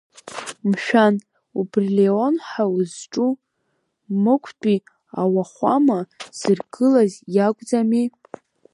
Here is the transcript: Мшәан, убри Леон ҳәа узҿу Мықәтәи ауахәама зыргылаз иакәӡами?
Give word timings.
Мшәан, 0.69 1.15
убри 1.59 1.89
Леон 1.97 2.35
ҳәа 2.47 2.65
узҿу 2.75 3.31
Мықәтәи 4.23 4.77
ауахәама 5.21 5.99
зыргылаз 6.37 7.11
иакәӡами? 7.35 8.05